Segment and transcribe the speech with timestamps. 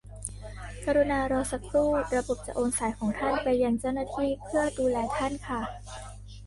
[0.85, 5.61] กรุณารอสักครู่ ระบบจะโอนสายของท่านไปยังเจ้าหน้าที่ เพื่อดูแลท่านค่ะ